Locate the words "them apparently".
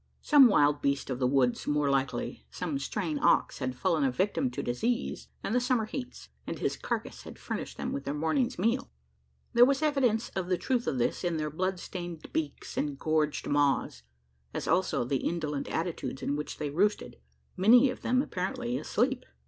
18.01-18.79